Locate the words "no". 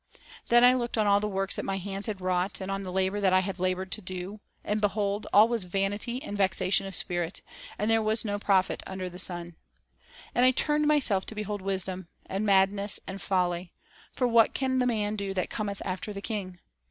8.25-8.39